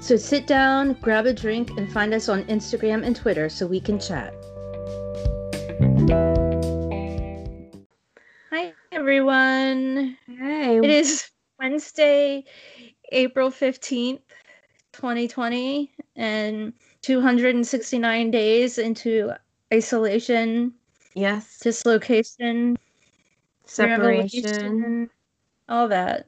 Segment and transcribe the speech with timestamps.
[0.00, 3.80] So sit down, grab a drink, and find us on Instagram and Twitter so we
[3.80, 4.32] can chat.
[8.50, 10.16] Hi, everyone.
[10.26, 12.44] Hey, It is Wednesday,
[13.12, 14.20] April 15th,
[14.92, 16.72] 2020, and
[17.02, 19.32] 269 days into
[19.74, 20.72] isolation,
[21.14, 22.78] yes, dislocation,
[23.66, 25.10] separation,
[25.68, 26.24] all that.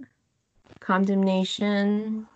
[0.81, 2.27] condemnation,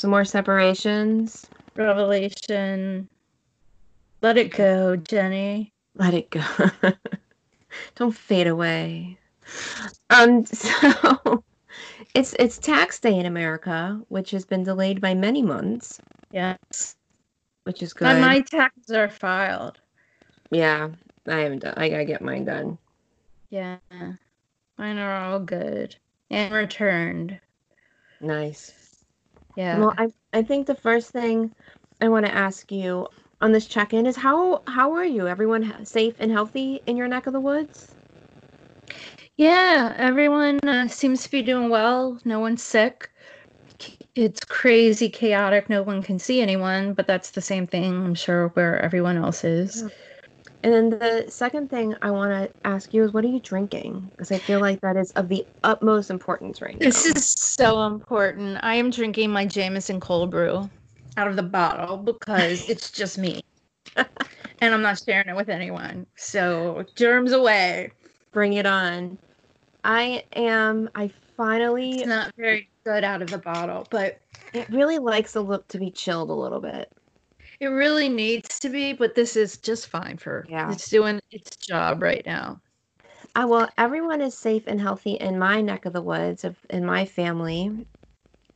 [0.00, 1.46] some more separations.
[1.76, 3.06] Revelation.
[4.22, 5.74] Let it go, Jenny.
[5.94, 6.42] Let it go.
[7.96, 9.18] Don't fade away.
[10.08, 11.44] Um, so
[12.14, 16.00] it's it's tax day in America, which has been delayed by many months,
[16.32, 16.96] Yes.
[17.64, 18.08] which is good.
[18.08, 19.80] And my taxes are filed.
[20.50, 20.88] Yeah,
[21.28, 21.74] I haven't done.
[21.76, 22.78] I gotta get mine done.
[23.50, 23.76] Yeah.
[24.78, 25.94] Mine are all good.
[26.30, 27.38] And returned.
[28.22, 28.79] Nice.
[29.60, 29.78] Yeah.
[29.78, 31.52] Well, I I think the first thing
[32.00, 33.08] I want to ask you
[33.42, 35.28] on this check-in is how how are you?
[35.28, 37.94] Everyone safe and healthy in your neck of the woods?
[39.36, 42.18] Yeah, everyone uh, seems to be doing well.
[42.24, 43.10] No one's sick.
[44.14, 45.68] It's crazy chaotic.
[45.68, 49.44] No one can see anyone, but that's the same thing, I'm sure, where everyone else
[49.44, 49.84] is.
[50.62, 54.10] And then the second thing I want to ask you is what are you drinking?
[54.10, 56.86] Because I feel like that is of the utmost importance right now.
[56.86, 58.58] This is so important.
[58.62, 60.68] I am drinking my Jameson cold brew
[61.16, 63.40] out of the bottle because it's just me.
[63.96, 66.06] and I'm not sharing it with anyone.
[66.16, 67.92] So, germs away.
[68.32, 69.18] Bring it on.
[69.82, 70.90] I am.
[70.94, 72.00] I finally.
[72.00, 74.20] It's not very good out of the bottle, but
[74.52, 76.92] It really likes the look to be chilled a little bit.
[77.60, 78.92] It really needs to be.
[78.92, 80.72] But this is just fine for Yeah.
[80.72, 82.60] it's doing its job right now.
[83.36, 86.84] Uh, well, everyone is safe and healthy in my neck of the woods, of in
[86.84, 87.86] my family,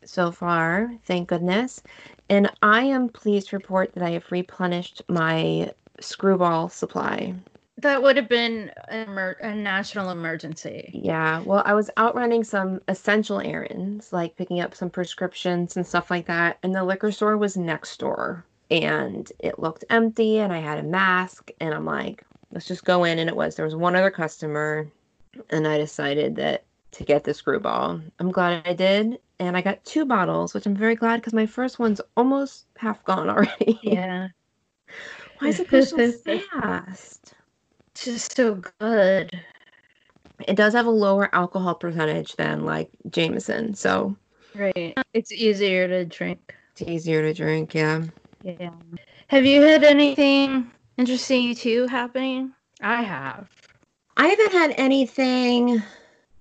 [0.04, 0.92] so far.
[1.04, 1.82] Thank goodness.
[2.28, 7.34] And I am pleased to report that I have replenished my screwball supply.
[7.76, 10.90] That would have been emer- a national emergency.
[10.92, 15.86] Yeah, well, I was out running some essential errands, like picking up some prescriptions and
[15.86, 18.44] stuff like that, and the liquor store was next door.
[18.70, 23.04] And it looked empty, and I had a mask, and I'm like, let's just go
[23.04, 23.18] in.
[23.18, 24.88] And it was, there was one other customer,
[25.50, 28.00] and I decided that to get the screwball.
[28.18, 29.18] I'm glad I did.
[29.40, 33.04] And I got two bottles, which I'm very glad because my first one's almost half
[33.04, 33.78] gone already.
[33.82, 34.28] Yeah,
[35.38, 36.12] Why is it go so
[36.60, 37.34] fast?
[37.90, 39.38] it's just so good.
[40.46, 44.16] It does have a lower alcohol percentage than like Jameson, so
[44.54, 44.96] Right.
[45.12, 46.54] It's easier to drink.
[46.72, 47.74] it's easier to drink.
[47.74, 48.04] Yeah.
[48.44, 48.70] Yeah.
[49.28, 52.52] Have you had anything interesting too happening?
[52.82, 53.48] I have.
[54.18, 55.82] I haven't had anything.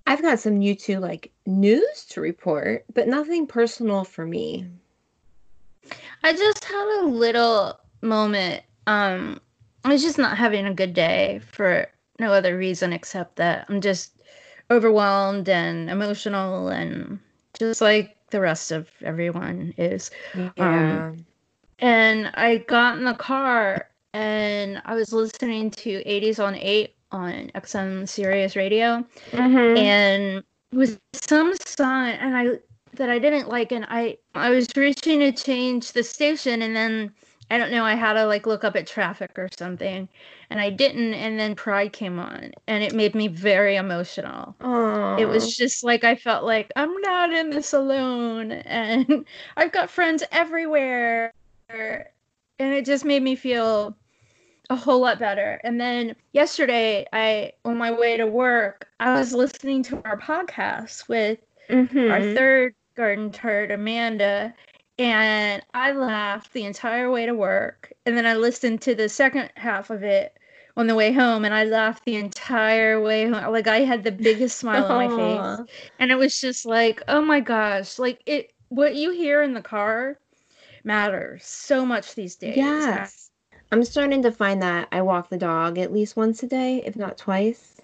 [0.05, 4.67] I've got some U2 like news to report, but nothing personal for me.
[6.23, 8.63] I just had a little moment.
[8.85, 9.39] Um,
[9.85, 11.87] I was just not having a good day for
[12.19, 14.11] no other reason except that I'm just
[14.69, 17.19] overwhelmed and emotional and
[17.57, 20.11] just like the rest of everyone is.
[20.57, 21.13] Yeah.
[21.83, 27.51] And I got in the car and I was listening to 80s on 8 on
[27.55, 29.05] XM Sirius Radio.
[29.31, 29.77] Mhm.
[29.77, 32.59] and with some song and I
[32.93, 37.11] that I didn't like and I I was reaching to change the station and then
[37.51, 40.07] I don't know I had to like look up at traffic or something
[40.49, 44.55] and I didn't and then Pride came on and it made me very emotional.
[44.61, 45.17] Aw.
[45.17, 48.51] It was just like I felt like I'm not in this alone
[48.83, 49.25] and
[49.57, 51.33] I've got friends everywhere
[51.73, 53.97] and it just made me feel
[54.69, 55.59] a whole lot better.
[55.63, 61.07] And then yesterday I on my way to work, I was listening to our podcast
[61.09, 61.39] with
[61.69, 62.11] Mhm.
[62.11, 64.53] our third garden tart, Amanda,
[64.99, 67.91] and I laughed the entire way to work.
[68.05, 70.37] And then I listened to the second half of it
[70.77, 73.51] on the way home and I laughed the entire way home.
[73.51, 75.61] Like I had the biggest smile on my face.
[75.99, 79.61] And it was just like, oh my gosh, like it what you hear in the
[79.61, 80.19] car
[80.83, 82.57] matters so much these days.
[82.57, 83.31] Yes.
[83.71, 86.95] I'm starting to find that I walk the dog at least once a day, if
[86.95, 87.81] not twice.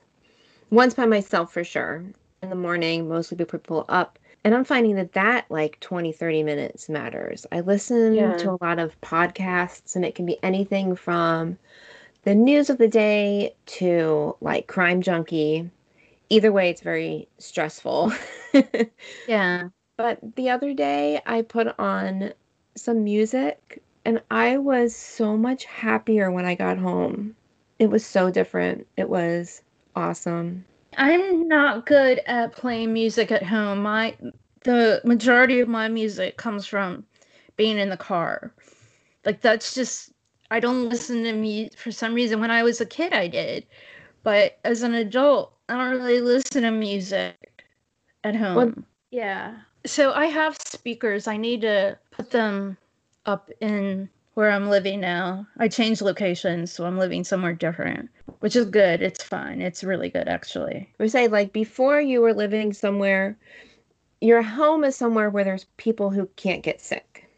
[0.71, 2.03] Once by myself for sure.
[2.41, 4.19] In the morning, mostly people up.
[4.43, 7.45] And I'm finding that that like 20, 30 minutes matters.
[7.51, 8.35] I listen Yeah.
[8.37, 11.57] to a lot of podcasts, and it can be anything from
[12.23, 15.69] the news of the day to like Crime Junkie.
[16.29, 18.13] Either way, it's very stressful.
[19.27, 19.69] Yeah.
[19.97, 22.33] But the other day, I put on
[22.79, 27.35] some music and I was so much happier when I got home.
[27.77, 28.87] It was so different.
[28.97, 29.61] It was
[29.95, 30.65] awesome.
[30.97, 33.83] I'm not good at playing music at home.
[33.83, 34.15] My
[34.63, 37.05] the majority of my music comes from
[37.55, 38.51] being in the car.
[39.25, 40.11] Like that's just
[40.51, 42.39] I don't listen to music for some reason.
[42.39, 43.65] When I was a kid, I did,
[44.23, 47.63] but as an adult, I don't really listen to music
[48.23, 48.85] at home.
[49.11, 49.57] yeah.
[49.85, 51.27] So I have speakers.
[51.27, 52.77] I need to put them
[53.25, 55.47] up in where I'm living now.
[55.57, 58.09] I changed locations, so I'm living somewhere different,
[58.41, 59.01] which is good.
[59.01, 59.61] It's fine.
[59.61, 60.93] It's really good, actually.
[60.99, 63.37] We say like before you were living somewhere,
[64.19, 67.29] your home is somewhere where there's people who can't get sick.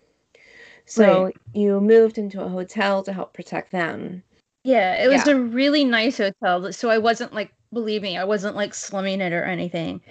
[0.86, 1.38] So Right.
[1.54, 4.24] you moved into a hotel to help protect them.
[4.64, 5.34] Yeah, it was Yeah.
[5.34, 6.74] a really nice hotel.
[6.74, 10.02] So I wasn't like, believe me, I wasn't like slumming it or anything.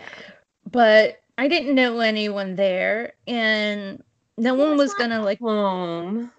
[0.70, 4.02] But I didn't know anyone there, and
[4.40, 6.30] no one was gonna like, Home.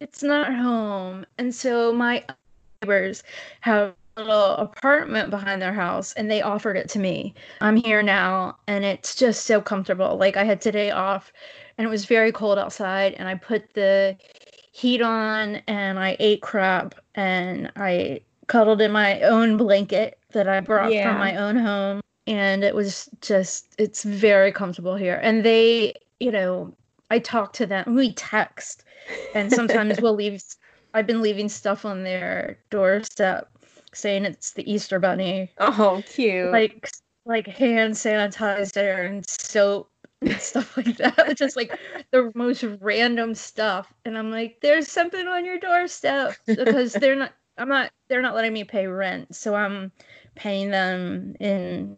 [0.00, 1.26] it's not home.
[1.38, 2.24] And so my
[2.82, 3.22] neighbors
[3.60, 7.34] have a little apartment behind their house, and they offered it to me.
[7.60, 10.16] I'm here now, and it's just so comfortable.
[10.16, 11.32] Like I had today off,
[11.78, 14.16] and it was very cold outside, and I put the
[14.72, 20.60] heat on, and I ate crap, and I cuddled in my own blanket that I
[20.60, 21.10] brought Yeah.
[21.10, 22.00] from my own home.
[22.26, 25.18] And it was just, it's very comfortable here.
[25.22, 26.72] And they, you know,
[27.10, 28.84] I talk to them, we text,
[29.34, 30.42] and sometimes we'll leave,
[30.94, 33.48] I've been leaving stuff on their doorstep
[33.92, 36.52] saying it's the Easter Bunny, Oh, cute.
[36.52, 36.90] like,
[37.26, 39.90] like hand sanitizer and soap
[40.22, 41.36] and stuff like that.
[41.36, 41.76] Just like
[42.12, 43.92] the most random stuff.
[44.04, 48.34] And I'm like, there's something on your doorstep because they're not, I'm not, they're not
[48.34, 49.34] letting me pay rent.
[49.34, 49.92] So I'm
[50.34, 51.96] paying them in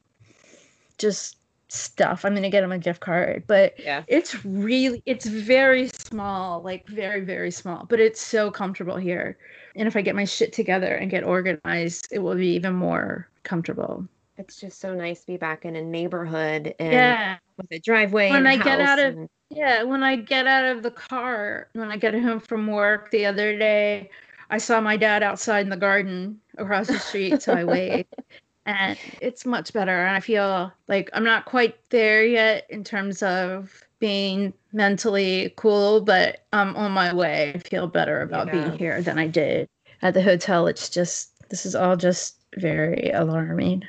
[0.98, 1.36] just
[1.72, 2.24] stuff.
[2.24, 3.44] I'm going to get him a gift card.
[3.46, 4.02] But yeah.
[4.06, 9.38] it's really, it's very small, like very, very small, but it's so comfortable here.
[9.74, 13.28] And if I get my shit together and get organized, it will be even more
[13.42, 14.06] comfortable.
[14.36, 17.36] It's just so nice to be back in a neighborhood and Yeah.
[17.56, 18.30] with a driveway.
[18.30, 21.90] When I get out of- and- Yeah, when I get out of the car, when
[21.90, 24.10] I get home from work the other day,
[24.50, 28.14] I saw my dad outside in the garden across the street, so I waved.
[28.66, 30.04] And it's much better.
[30.06, 36.00] And I feel like I'm not quite there yet in terms of being mentally cool,
[36.00, 37.52] but I'm on my way.
[37.54, 38.52] I feel better about Yeah.
[38.52, 39.68] being here than I did
[40.02, 40.66] at the hotel.
[40.66, 43.84] It's just, this is all just very alarming.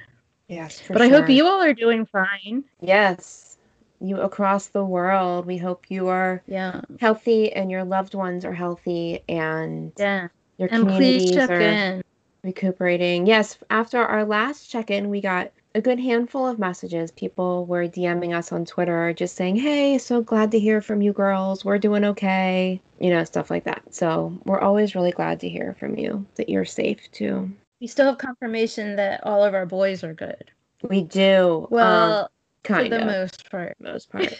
[0.48, 2.64] Yes, but I hope you all are doing fine.
[2.82, 3.58] Yes.
[4.02, 5.46] You across the world.
[5.46, 6.82] We hope you are Yeah.
[7.00, 10.28] healthy and your loved ones are healthy and Yeah.
[10.58, 12.04] your And communities please check are in.
[12.44, 13.26] Recuperating.
[13.26, 17.10] Yes, after our last check-in, we got a good handful of messages.
[17.12, 21.14] People were DMing us on Twitter just saying, "Hey, so glad to hear from you
[21.14, 21.66] girls.
[21.66, 23.82] We're doing okay." You know, stuff like that.
[23.90, 27.52] So, we're always really glad to hear from you that you're safe too.
[27.82, 30.52] We still have confirmation that all of our boys are good.
[30.90, 31.68] We do.
[31.70, 32.28] Well, um,
[32.64, 33.76] for kind the of most part.
[33.80, 34.34] most part.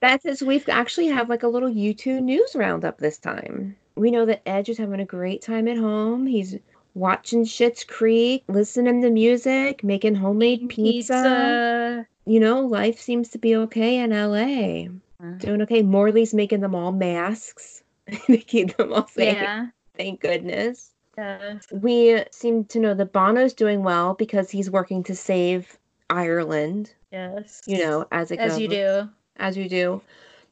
[0.00, 3.76] That's is we've actually have like a little U2 news roundup this time.
[3.96, 6.26] We know that Edge is having a great time at home.
[6.26, 6.56] He's
[6.96, 12.06] watching Schitt's Creek, listening to music, making homemade pizza.
[12.24, 14.88] You know, life seems to be okay in LA.
[15.20, 15.36] Uh-huh.
[15.38, 15.82] Doing okay.
[15.82, 17.82] Morleigh's making them all masks
[18.26, 19.34] to keep them all safe.
[19.34, 19.66] Yeah.
[19.96, 20.90] Thank goodness.
[21.16, 21.58] Yeah.
[21.70, 25.78] We seem to know that Bono's doing well because he's working to save
[26.10, 27.62] Ireland, Yes.
[27.66, 29.08] you know, as it as goes you do.
[29.36, 30.00] as you do.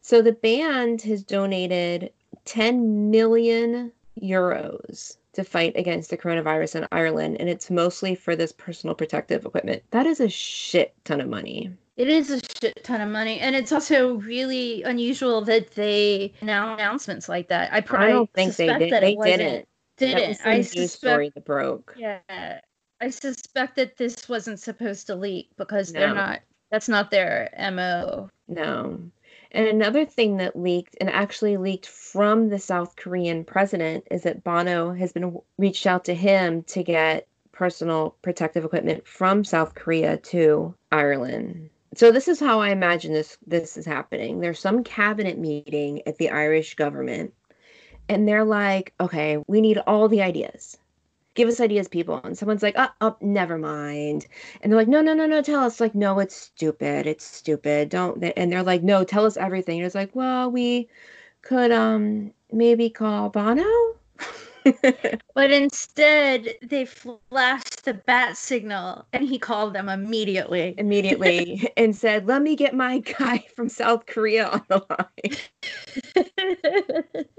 [0.00, 2.12] So the band has donated
[2.44, 3.90] 10 million
[4.22, 9.44] euros to fight against the coronavirus in Ireland, and it's mostly for this personal protective
[9.44, 9.82] equipment.
[9.90, 11.70] That is a shit ton of money.
[11.96, 16.74] It is a shit ton of money, and it's also really unusual that they now
[16.74, 17.72] announcements like that.
[17.72, 18.92] I, pr- I don't think they did.
[18.92, 19.68] that They didn't.
[19.96, 20.90] Didn't That was some I suspect?
[20.90, 21.94] story that broke.
[21.96, 22.18] Yeah,
[23.00, 26.40] I suspect that this wasn't supposed to leak because they're not.
[26.72, 28.28] That's not their mo.
[28.48, 28.98] No.
[29.54, 34.42] And another thing that leaked, and actually leaked from the South Korean president, is that
[34.42, 40.16] Bono has been reached out to him to get personal protective equipment from South Korea
[40.16, 41.70] to Ireland.
[41.94, 44.40] So this is how I imagine this this is happening.
[44.40, 47.32] There's some cabinet meeting at the Irish government,
[48.08, 50.76] and they're like, "Okay, we need all the ideas.
[51.34, 52.20] Give us ideas, people.
[52.24, 54.26] And someone's like, oh, oh, never mind.
[54.60, 55.80] And they're like, no, no, no, no, tell us.
[55.80, 57.06] Like, no, it's stupid.
[57.06, 57.88] It's stupid.
[57.88, 58.22] Don't.
[58.36, 59.78] And they're like, no, tell us everything.
[59.78, 60.88] And it's like, well, we
[61.42, 63.64] could um maybe call Bono.
[65.34, 70.74] but instead, they flashed the bat signal and he called them immediately.
[70.78, 75.36] Immediately and said, Let me get my guy from South Korea on the line.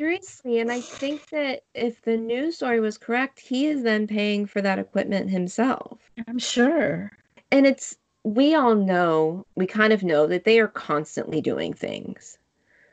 [0.00, 4.46] seriously, and I think that if the news story was correct, he is then paying
[4.46, 6.10] for that equipment himself.
[6.26, 7.12] I'm sure.
[7.52, 12.38] And it's, we all know, we kind of know that they are constantly doing things.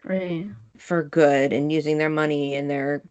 [0.04, 0.48] Right.
[0.78, 3.02] For good and using their money and their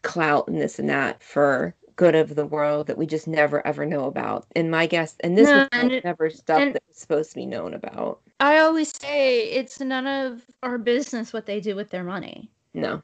[0.00, 3.84] clout and this and that for good of the world that we just never ever
[3.84, 4.46] know about.
[4.56, 7.44] And my guess, and this no, was never stuff and, that was supposed to be
[7.44, 8.20] known about.
[8.40, 12.50] I always say it's none of our business what they do with their money.
[12.72, 13.02] No.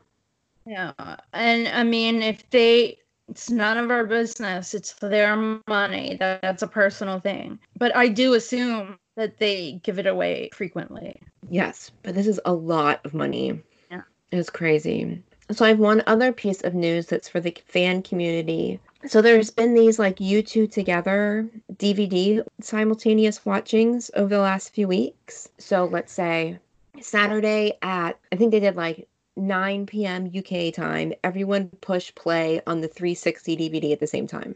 [0.68, 0.92] Yeah.
[1.32, 2.98] And I mean, if they,
[3.28, 5.34] it's none of our business, it's their
[5.66, 6.16] money.
[6.20, 7.58] That, that's a personal thing.
[7.78, 11.20] But I do assume that they give it away frequently.
[11.48, 11.90] Yes.
[12.02, 13.60] But this is a lot of money.
[13.90, 14.02] Yeah.
[14.30, 15.22] It's crazy.
[15.50, 18.78] So I have one other piece of news that's for the fan community.
[19.06, 25.48] So there's been these like U2 together DVD simultaneous watchings over the last few weeks.
[25.56, 26.58] So let's say
[27.00, 29.08] Saturday at I think they did like
[29.38, 30.30] 9 p.m.
[30.36, 34.54] UK time, everyone push play on the 360 DVD at the same time.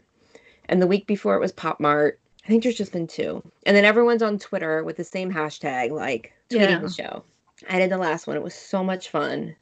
[0.69, 2.19] And the week before it was Pop Mart.
[2.45, 3.41] I think there's just been two.
[3.65, 6.79] And then everyone's on Twitter with the same hashtag, like tweeting yeah.
[6.79, 7.23] the show.
[7.69, 8.35] I did the last one.
[8.35, 9.55] It was so much fun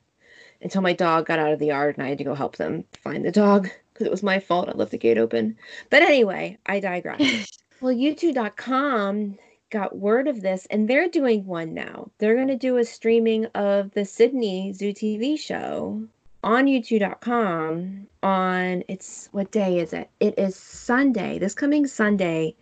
[0.62, 2.84] until my dog got out of the yard and I had to go help them
[2.94, 4.70] find the dog because it was my fault.
[4.70, 5.58] I left the gate open.
[5.90, 7.60] But anyway, I digress.
[7.82, 9.38] well, U2.com
[9.72, 12.12] got word of this and they're doing one now.
[12.20, 16.04] They're going to do a streaming of the Sydney Zoo TV show
[16.44, 20.10] on U2.com on it's what day is it?
[20.20, 21.40] It is Sunday.
[21.40, 22.56] This coming Sunday,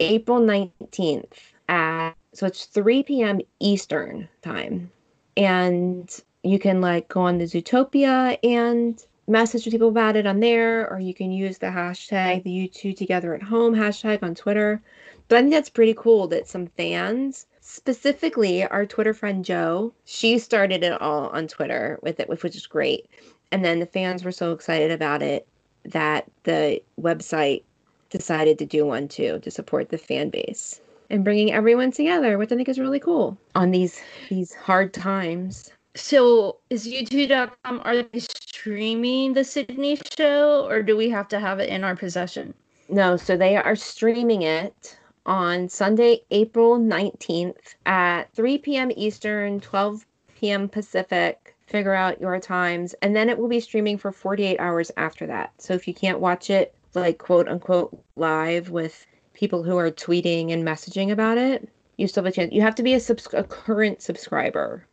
[0.00, 1.38] April 19th
[1.68, 3.40] at so it's 3 p.m.
[3.60, 4.90] Eastern time.
[5.36, 6.08] And
[6.42, 10.98] you can like go on the Zootopia and message people about it on there, or
[11.00, 14.80] you can use the hashtag the U2 together at home hashtag on Twitter.
[15.28, 20.38] But I think that's pretty cool that some fans, specifically our Twitter friend Joe, she
[20.38, 23.08] started it all on Twitter with it, which is great.
[23.52, 25.46] And then the fans were so excited about it
[25.84, 27.62] that the website
[28.10, 30.80] decided to do one too to support the fan base
[31.10, 35.70] and bringing everyone together, which I think is really cool on these these hard times.
[35.94, 41.58] So is U2.com are they streaming the Sydney show or do we have to have
[41.58, 42.54] it in our possession?
[42.88, 44.96] No, so they are streaming it
[45.28, 48.90] on Sunday, April 19th at 3 p.m.
[48.96, 50.04] Eastern, 12
[50.34, 50.68] p.m.
[50.68, 51.54] Pacific.
[51.66, 52.94] Figure out your times.
[53.02, 55.52] And then it will be streaming for 48 hours after that.
[55.58, 60.50] So if you can't watch it, like quote unquote, live with people who are tweeting
[60.50, 61.68] and messaging about it,
[61.98, 62.52] you still have a chance.
[62.52, 64.86] You have to be a, subs- a current subscriber.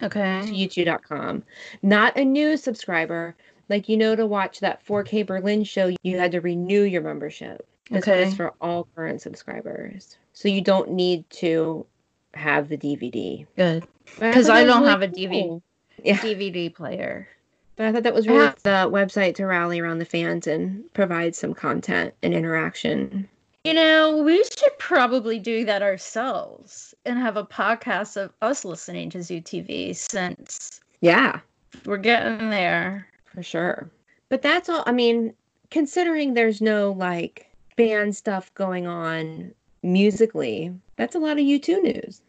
[0.00, 0.42] Okay.
[0.46, 1.42] To U2.com.
[1.82, 3.34] Not a new subscriber.
[3.68, 7.66] Like, you know, to watch that 4K Berlin show, you had to renew your membership.
[7.92, 8.22] This okay.
[8.22, 10.16] is for all current subscribers.
[10.32, 11.84] So you don't need to
[12.32, 13.46] have the DVD.
[13.54, 13.86] Good.
[14.18, 15.62] Because I, I don't really have a DVD cool.
[16.02, 16.16] yeah.
[16.16, 17.28] DVD player.
[17.76, 18.54] But I thought that was really yeah.
[18.62, 23.28] the website to rally around the fans and provide some content and interaction.
[23.64, 29.10] You know, we should probably do that ourselves and have a podcast of us listening
[29.10, 31.40] to Zoo TV since Yeah.
[31.84, 33.06] We're getting there.
[33.26, 33.90] For sure.
[34.28, 35.34] But that's all I mean,
[35.70, 39.52] considering there's no like band stuff going on
[39.82, 42.22] musically, that's a lot of U2 news.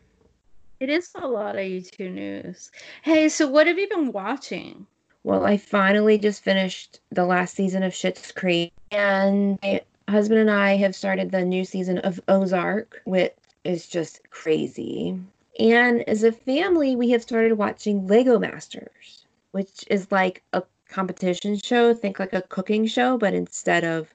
[0.80, 2.72] It is a lot of U2 news.
[3.04, 4.86] Hey, so what have you been watching?
[5.24, 10.52] Well, I finally just finished the last season of Schitt's Creek, and my husband and
[10.52, 13.34] I have started the new season of Ozark, which
[13.64, 15.18] is just crazy.
[15.60, 21.58] And as a family, we have started watching Lego Masters, which is like a competition
[21.58, 21.94] show.
[21.94, 24.14] Think like a cooking show, but instead of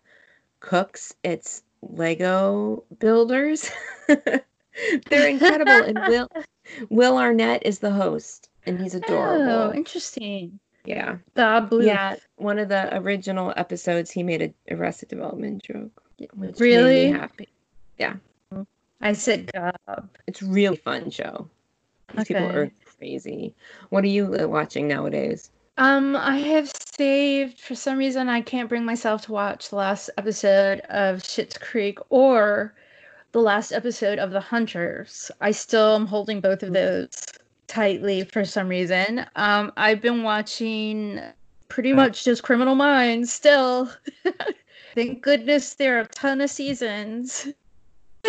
[0.61, 3.71] cooks, it's Lego builders.
[4.07, 5.73] They're incredible.
[5.73, 6.29] and Will
[6.91, 9.51] Will Arnett is the host, and he's adorable.
[9.51, 10.59] Oh, interesting.
[10.85, 11.17] Yeah.
[11.35, 11.85] The blue.
[11.85, 12.17] Yeah.
[12.37, 16.03] One of the original episodes, he made a Arrested Development joke,
[16.35, 17.49] which really happy.
[17.99, 18.15] Yeah.
[19.01, 20.09] I said Gob.
[20.27, 21.49] It's really fun show.
[22.13, 22.35] These okay.
[22.35, 23.55] people are crazy.
[23.91, 25.51] What are you uh, watching nowadays?
[25.79, 30.11] Um, I have saved for some reason I can't bring myself to watch the last
[30.19, 32.75] episode of Schitt's Creek or
[33.31, 35.31] the last episode of The Hunters.
[35.41, 37.25] I still am holding both of those
[37.69, 39.25] tightly for some reason.
[39.37, 41.21] Um, I've been watching
[41.69, 43.89] pretty much just Criminal Minds still.
[44.97, 47.47] Thank goodness there are a ton of seasons.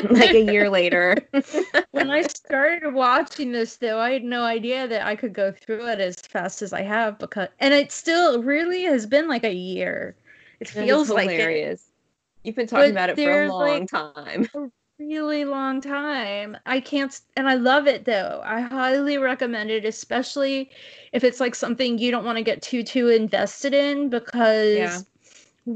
[0.09, 1.15] like a year later.
[1.91, 5.87] when I started watching this, though, I had no idea that I could go through
[5.87, 9.53] it as fast as I have because, and it still really has been like a
[9.53, 10.15] year.
[10.59, 11.81] It feels like hilarious.
[11.81, 12.47] It.
[12.47, 14.49] You've been talking but about it for a long like, time.
[14.55, 16.57] A really long time.
[16.65, 18.41] I can't, and I love it though.
[18.43, 20.71] I highly recommend it, especially
[21.13, 24.77] if it's like something you don't want to get too too invested in because.
[24.77, 24.99] Yeah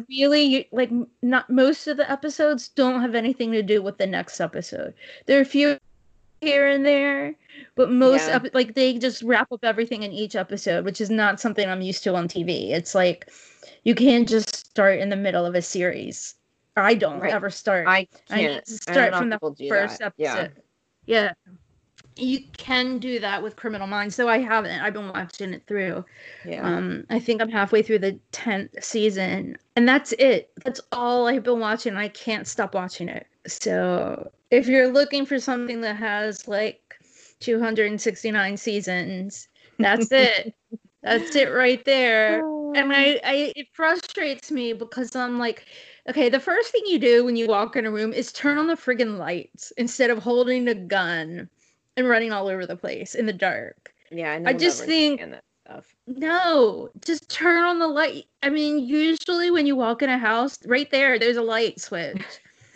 [0.09, 4.39] really like not most of the episodes don't have anything to do with the next
[4.39, 4.93] episode.
[5.25, 5.77] There are a few
[6.41, 7.35] here and there,
[7.75, 8.35] but most yeah.
[8.37, 11.81] ep- like they just wrap up everything in each episode, which is not something I'm
[11.81, 12.71] used to on TV.
[12.71, 13.29] It's like
[13.83, 16.35] you can't just start in the middle of a series.
[16.75, 17.33] I don't right.
[17.33, 17.87] ever start.
[17.87, 20.17] I can't I start from the first episode.
[20.17, 20.47] Yeah.
[21.05, 21.53] yeah
[22.15, 24.81] you can do that with criminal minds though i haven't.
[24.81, 26.05] I've been watching it through.
[26.45, 26.65] Yeah.
[26.65, 30.51] Um i think i'm halfway through the 10th season and that's it.
[30.63, 31.95] That's all i've been watching.
[31.95, 33.27] I can't stop watching it.
[33.47, 36.95] So if you're looking for something that has like
[37.39, 39.47] 269 seasons
[39.79, 40.53] that's it.
[41.01, 42.39] That's it right there.
[42.75, 45.65] And I, I it frustrates me because i'm like
[46.09, 48.65] okay the first thing you do when you walk in a room is turn on
[48.65, 51.47] the friggin lights instead of holding a gun
[51.97, 53.93] and running all over the place in the dark.
[54.11, 55.21] Yeah, I, I just think
[55.65, 55.95] stuff.
[56.07, 58.25] No, just turn on the light.
[58.41, 62.21] I mean, usually when you walk in a house, right there, there's a light switch,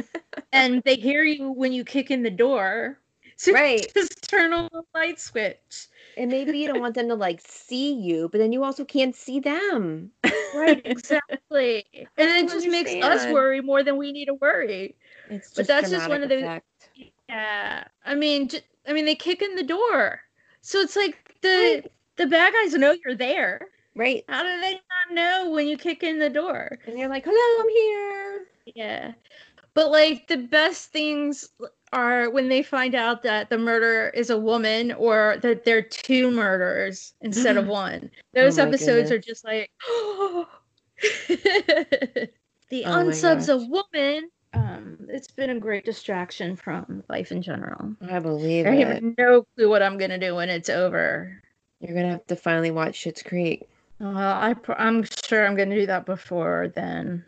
[0.51, 2.99] and they hear you when you kick in the door.
[3.35, 5.87] So right, just turn on the light switch.
[6.15, 9.15] And maybe you don't want them to like see you, but then you also can't
[9.15, 10.09] see them.
[10.55, 11.85] right, exactly.
[12.17, 12.71] And it just understand.
[12.71, 14.95] makes us worry more than we need to worry.
[15.29, 16.61] It's but that's just one of the.
[17.29, 20.21] Yeah, I mean, just, I mean, they kick in the door,
[20.61, 21.83] so it's like the
[22.15, 23.67] the bad guys know you're there.
[23.95, 24.23] Right.
[24.29, 26.79] How do they not know when you kick in the door?
[26.85, 29.13] And you're like, "Hello, I'm here." Yeah.
[29.73, 31.49] But like the best things
[31.93, 35.81] are when they find out that the murderer is a woman or that there are
[35.83, 38.09] two murderers instead of one.
[38.13, 39.11] Oh Those oh episodes goodness.
[39.11, 40.47] are just like oh
[42.69, 47.95] the oh unsubs a woman um, it's been a great distraction from life in general.
[48.09, 48.87] I believe I it.
[48.87, 51.41] have no clue what I'm gonna do when it's over.
[51.79, 53.67] You're gonna have to finally watch Schitt's Creek.
[53.99, 57.23] Well, I I'm sure I'm gonna do that before then.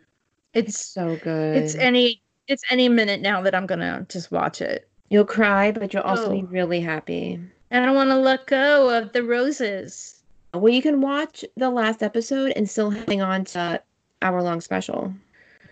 [0.54, 1.56] It's, it's so good.
[1.56, 4.88] It's any it's any minute now that I'm gonna just watch it.
[5.08, 6.32] You'll cry, but you'll also oh.
[6.32, 7.40] be really happy.
[7.70, 10.20] And I want to let go of the roses.
[10.54, 13.80] Well, you can watch the last episode and still hang on to
[14.22, 15.14] hour long special.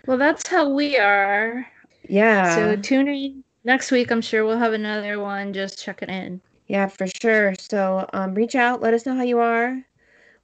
[0.08, 1.66] Well, that's how we are.
[2.08, 2.54] Yeah.
[2.54, 4.10] So tune in next week.
[4.10, 5.52] I'm sure we'll have another one.
[5.52, 6.40] Just check it in.
[6.66, 7.54] Yeah, for sure.
[7.58, 8.80] So um, reach out.
[8.80, 9.78] Let us know how you are.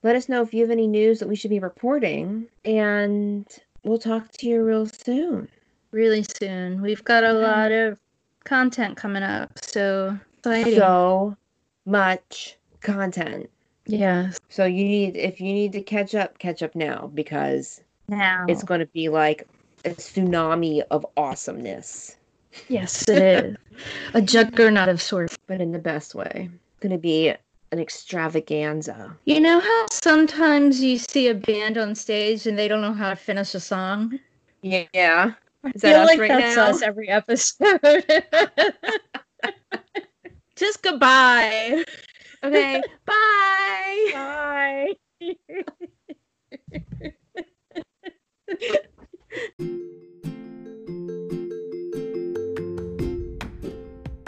[0.02, 2.46] Let us know if you have any news that we should be reporting.
[2.66, 3.46] And
[3.84, 5.48] we'll talk to you real soon.
[5.92, 6.82] Really soon.
[6.82, 7.98] We've got a lot of
[8.44, 9.50] content coming up.
[9.64, 10.76] So exciting.
[10.76, 11.38] So
[11.86, 13.48] much content.
[13.86, 14.32] Yeah.
[14.50, 18.62] So you need if you need to catch up, catch up now because now it's
[18.62, 19.48] going to be like
[19.84, 22.16] a tsunami of awesomeness.
[22.68, 23.56] Yes, it is.
[24.14, 25.36] a juggernaut of sorts.
[25.46, 26.48] But in the best way.
[26.52, 27.28] It's going to be
[27.72, 29.16] an extravaganza.
[29.24, 33.10] You know how sometimes you see a band on stage and they don't know how
[33.10, 34.18] to finish a song?
[34.62, 35.32] Yeah.
[35.74, 36.66] Is I feel like right that's now?
[36.66, 37.80] us every episode.
[40.56, 41.84] Just goodbye.
[42.44, 42.82] Okay.
[43.06, 44.10] Bye.
[44.12, 44.94] Bye.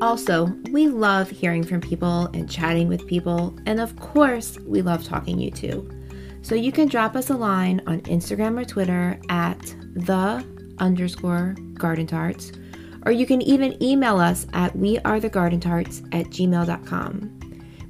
[0.00, 5.02] Also, we love hearing from people and chatting with people, and of course, we love
[5.02, 6.46] talking U2.
[6.46, 9.60] So you can drop us a line on Instagram or Twitter at
[9.94, 10.46] the
[10.78, 12.52] underscore garden tarts,
[13.06, 17.34] or you can even email us at wearethegardentarts at gmail.com.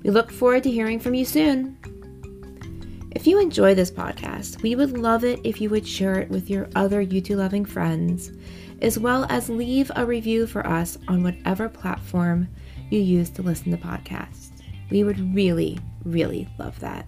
[0.02, 1.76] We look forward to hearing from you soon.
[3.14, 6.48] If you enjoy this podcast, we would love it if you would share it with
[6.48, 8.32] your other U2 loving friends,
[8.80, 12.48] as well as leave a review for us on whatever platform
[12.90, 14.50] you use to listen to podcasts.
[14.90, 17.06] We would really, really love that.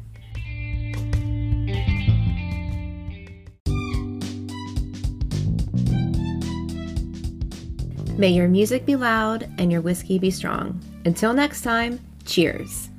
[8.18, 10.78] May your music be loud and your whiskey be strong.
[11.06, 12.90] Until next time, cheers.